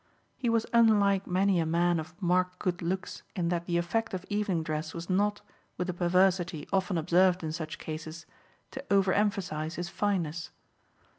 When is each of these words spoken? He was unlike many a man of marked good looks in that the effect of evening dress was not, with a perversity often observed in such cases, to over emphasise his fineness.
He 0.35 0.49
was 0.49 0.65
unlike 0.73 1.27
many 1.27 1.59
a 1.59 1.65
man 1.67 1.99
of 1.99 2.19
marked 2.19 2.57
good 2.57 2.81
looks 2.81 3.21
in 3.35 3.49
that 3.49 3.67
the 3.67 3.77
effect 3.77 4.15
of 4.15 4.25
evening 4.29 4.63
dress 4.63 4.95
was 4.95 5.11
not, 5.11 5.41
with 5.77 5.91
a 5.91 5.93
perversity 5.93 6.67
often 6.73 6.97
observed 6.97 7.43
in 7.43 7.51
such 7.51 7.77
cases, 7.77 8.25
to 8.71 8.83
over 8.89 9.13
emphasise 9.13 9.75
his 9.75 9.89
fineness. 9.89 10.49